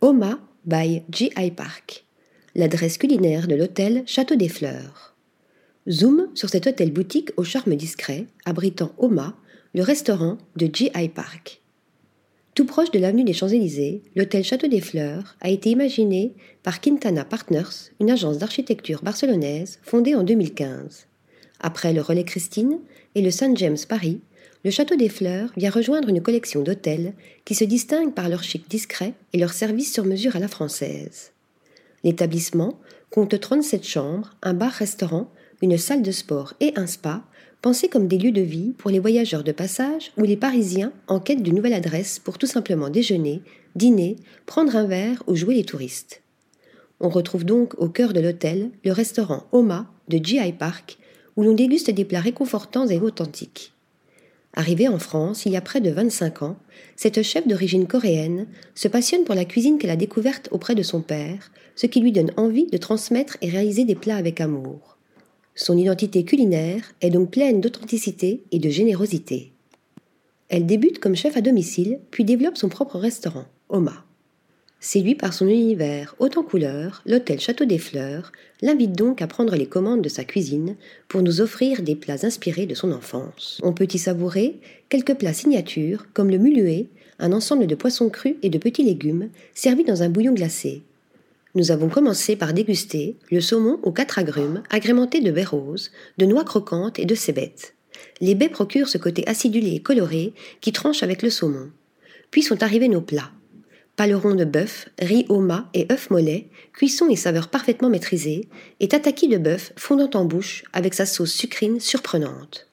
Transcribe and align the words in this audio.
Oma 0.00 0.38
by 0.64 1.02
G.I. 1.10 1.50
Park, 1.50 2.04
l'adresse 2.54 2.98
culinaire 2.98 3.48
de 3.48 3.56
l'hôtel 3.56 4.04
Château 4.06 4.36
des 4.36 4.48
Fleurs. 4.48 5.16
Zoom 5.90 6.28
sur 6.34 6.48
cet 6.48 6.68
hôtel 6.68 6.92
boutique 6.92 7.32
au 7.36 7.42
charme 7.42 7.74
discret, 7.74 8.26
abritant 8.44 8.92
Oma, 8.98 9.34
le 9.74 9.82
restaurant 9.82 10.38
de 10.54 10.70
G.I. 10.72 11.08
Park. 11.08 11.60
Tout 12.54 12.64
proche 12.64 12.92
de 12.92 13.00
l'avenue 13.00 13.24
des 13.24 13.32
Champs-Élysées, 13.32 14.02
l'hôtel 14.14 14.44
Château 14.44 14.68
des 14.68 14.80
Fleurs 14.80 15.36
a 15.40 15.48
été 15.48 15.70
imaginé 15.70 16.32
par 16.62 16.80
Quintana 16.80 17.24
Partners, 17.24 17.90
une 17.98 18.12
agence 18.12 18.38
d'architecture 18.38 19.02
barcelonaise 19.02 19.80
fondée 19.82 20.14
en 20.14 20.22
2015. 20.22 21.08
Après 21.58 21.92
le 21.92 22.02
Relais 22.02 22.22
Christine 22.22 22.78
et 23.16 23.20
le 23.20 23.32
Saint 23.32 23.52
James 23.56 23.76
Paris, 23.88 24.20
le 24.64 24.70
Château 24.70 24.96
des 24.96 25.08
Fleurs 25.08 25.50
vient 25.56 25.70
rejoindre 25.70 26.08
une 26.08 26.22
collection 26.22 26.62
d'hôtels 26.62 27.12
qui 27.44 27.54
se 27.54 27.64
distinguent 27.64 28.14
par 28.14 28.28
leur 28.28 28.42
chic 28.42 28.68
discret 28.68 29.14
et 29.32 29.38
leur 29.38 29.52
service 29.52 29.92
sur 29.92 30.04
mesure 30.04 30.36
à 30.36 30.40
la 30.40 30.48
française. 30.48 31.30
L'établissement 32.04 32.78
compte 33.10 33.38
37 33.38 33.86
chambres, 33.86 34.34
un 34.42 34.54
bar-restaurant, 34.54 35.30
une 35.62 35.78
salle 35.78 36.02
de 36.02 36.10
sport 36.10 36.54
et 36.60 36.72
un 36.76 36.86
spa, 36.86 37.22
pensés 37.62 37.88
comme 37.88 38.08
des 38.08 38.18
lieux 38.18 38.32
de 38.32 38.40
vie 38.40 38.74
pour 38.78 38.90
les 38.90 38.98
voyageurs 38.98 39.44
de 39.44 39.52
passage 39.52 40.12
ou 40.16 40.22
les 40.22 40.36
Parisiens 40.36 40.92
en 41.06 41.20
quête 41.20 41.42
d'une 41.42 41.56
nouvelle 41.56 41.74
adresse 41.74 42.18
pour 42.18 42.38
tout 42.38 42.46
simplement 42.46 42.90
déjeuner, 42.90 43.42
dîner, 43.74 44.16
prendre 44.46 44.76
un 44.76 44.86
verre 44.86 45.22
ou 45.26 45.34
jouer 45.34 45.54
les 45.54 45.64
touristes. 45.64 46.22
On 47.00 47.08
retrouve 47.08 47.44
donc 47.44 47.74
au 47.78 47.88
cœur 47.88 48.12
de 48.12 48.20
l'hôtel 48.20 48.70
le 48.84 48.92
restaurant 48.92 49.46
Oma 49.52 49.90
de 50.08 50.18
GI 50.18 50.52
Park, 50.52 50.98
où 51.36 51.42
l'on 51.42 51.54
déguste 51.54 51.90
des 51.90 52.04
plats 52.04 52.20
réconfortants 52.20 52.88
et 52.88 52.98
authentiques. 52.98 53.72
Arrivée 54.54 54.88
en 54.88 54.98
France 54.98 55.46
il 55.46 55.52
y 55.52 55.56
a 55.56 55.60
près 55.60 55.80
de 55.80 55.90
25 55.90 56.42
ans, 56.42 56.56
cette 56.96 57.22
chef 57.22 57.46
d'origine 57.46 57.86
coréenne 57.86 58.46
se 58.74 58.88
passionne 58.88 59.24
pour 59.24 59.34
la 59.34 59.44
cuisine 59.44 59.78
qu'elle 59.78 59.90
a 59.90 59.96
découverte 59.96 60.48
auprès 60.50 60.74
de 60.74 60.82
son 60.82 61.00
père, 61.00 61.52
ce 61.76 61.86
qui 61.86 62.00
lui 62.00 62.12
donne 62.12 62.32
envie 62.36 62.66
de 62.66 62.76
transmettre 62.76 63.36
et 63.40 63.50
réaliser 63.50 63.84
des 63.84 63.94
plats 63.94 64.16
avec 64.16 64.40
amour. 64.40 64.96
Son 65.54 65.76
identité 65.76 66.24
culinaire 66.24 66.94
est 67.00 67.10
donc 67.10 67.30
pleine 67.30 67.60
d'authenticité 67.60 68.44
et 68.50 68.58
de 68.58 68.70
générosité. 68.70 69.52
Elle 70.48 70.66
débute 70.66 70.98
comme 70.98 71.16
chef 71.16 71.36
à 71.36 71.40
domicile, 71.40 72.00
puis 72.10 72.24
développe 72.24 72.56
son 72.56 72.68
propre 72.68 72.98
restaurant, 72.98 73.44
Oma. 73.68 74.07
Séduit 74.80 75.16
par 75.16 75.34
son 75.34 75.48
univers 75.48 76.14
haut 76.20 76.30
en 76.36 76.44
couleurs, 76.44 77.02
l'hôtel 77.04 77.40
Château 77.40 77.64
des 77.64 77.78
Fleurs 77.78 78.30
l'invite 78.62 78.92
donc 78.92 79.20
à 79.20 79.26
prendre 79.26 79.56
les 79.56 79.66
commandes 79.66 80.02
de 80.02 80.08
sa 80.08 80.22
cuisine 80.22 80.76
pour 81.08 81.22
nous 81.22 81.40
offrir 81.40 81.82
des 81.82 81.96
plats 81.96 82.24
inspirés 82.24 82.66
de 82.66 82.76
son 82.76 82.92
enfance. 82.92 83.58
On 83.64 83.72
peut 83.72 83.88
y 83.92 83.98
savourer 83.98 84.60
quelques 84.88 85.14
plats 85.14 85.32
signatures 85.32 86.06
comme 86.14 86.30
le 86.30 86.38
mulué, 86.38 86.86
un 87.18 87.32
ensemble 87.32 87.66
de 87.66 87.74
poissons 87.74 88.08
crus 88.08 88.36
et 88.44 88.50
de 88.50 88.58
petits 88.58 88.84
légumes 88.84 89.30
servis 89.52 89.82
dans 89.82 90.04
un 90.04 90.10
bouillon 90.10 90.32
glacé. 90.32 90.82
Nous 91.56 91.72
avons 91.72 91.88
commencé 91.88 92.36
par 92.36 92.54
déguster 92.54 93.16
le 93.32 93.40
saumon 93.40 93.80
aux 93.82 93.90
quatre 93.90 94.20
agrumes 94.20 94.62
agrémenté 94.70 95.20
de 95.20 95.32
baies 95.32 95.42
roses, 95.42 95.90
de 96.18 96.26
noix 96.26 96.44
croquantes 96.44 97.00
et 97.00 97.04
de 97.04 97.16
cébettes. 97.16 97.74
Les 98.20 98.36
baies 98.36 98.48
procurent 98.48 98.88
ce 98.88 98.98
côté 98.98 99.26
acidulé 99.26 99.70
et 99.70 99.82
coloré 99.82 100.34
qui 100.60 100.70
tranche 100.70 101.02
avec 101.02 101.22
le 101.22 101.30
saumon. 101.30 101.70
Puis 102.30 102.42
sont 102.42 102.62
arrivés 102.62 102.88
nos 102.88 103.00
plats 103.00 103.32
paleron 103.98 104.36
de 104.36 104.44
bœuf, 104.44 104.88
riz 105.00 105.26
au 105.28 105.40
mât 105.40 105.68
et 105.74 105.88
œuf 105.90 106.08
mollet, 106.10 106.46
cuisson 106.72 107.08
et 107.10 107.16
saveur 107.16 107.48
parfaitement 107.48 107.90
maîtrisée, 107.90 108.48
et 108.78 108.86
tataki 108.86 109.26
de 109.26 109.38
bœuf 109.38 109.72
fondant 109.76 110.10
en 110.14 110.24
bouche 110.24 110.62
avec 110.72 110.94
sa 110.94 111.04
sauce 111.04 111.32
sucrine 111.32 111.80
surprenante. 111.80 112.68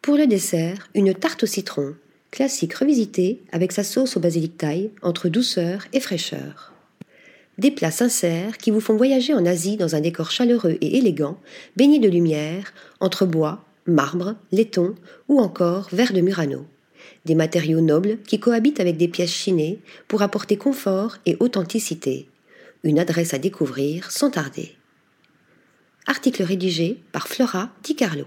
Pour 0.00 0.16
le 0.16 0.26
dessert, 0.26 0.88
une 0.94 1.12
tarte 1.12 1.42
au 1.42 1.46
citron, 1.46 1.94
classique 2.30 2.72
revisitée 2.72 3.42
avec 3.52 3.70
sa 3.70 3.84
sauce 3.84 4.16
au 4.16 4.20
basilic 4.20 4.56
thaï 4.56 4.92
entre 5.02 5.28
douceur 5.28 5.84
et 5.92 6.00
fraîcheur. 6.00 6.72
Des 7.58 7.70
plats 7.70 7.90
sincères 7.90 8.56
qui 8.56 8.70
vous 8.70 8.80
font 8.80 8.96
voyager 8.96 9.34
en 9.34 9.44
Asie 9.44 9.76
dans 9.76 9.94
un 9.94 10.00
décor 10.00 10.30
chaleureux 10.30 10.78
et 10.80 10.96
élégant, 10.96 11.38
baigné 11.76 11.98
de 11.98 12.08
lumière, 12.08 12.72
entre 13.00 13.26
bois, 13.26 13.62
marbre, 13.86 14.36
laiton 14.52 14.94
ou 15.28 15.38
encore 15.38 15.88
verre 15.92 16.14
de 16.14 16.22
Murano 16.22 16.66
des 17.24 17.34
matériaux 17.34 17.80
nobles 17.80 18.18
qui 18.26 18.40
cohabitent 18.40 18.80
avec 18.80 18.96
des 18.96 19.08
pièces 19.08 19.32
chinées 19.32 19.80
pour 20.08 20.22
apporter 20.22 20.56
confort 20.56 21.16
et 21.26 21.36
authenticité. 21.40 22.28
Une 22.84 22.98
adresse 22.98 23.34
à 23.34 23.38
découvrir 23.38 24.10
sans 24.10 24.30
tarder. 24.30 24.76
Article 26.06 26.42
rédigé 26.42 26.98
par 27.12 27.26
Flora 27.26 27.70
Di 27.82 27.96
Carlo. 27.96 28.26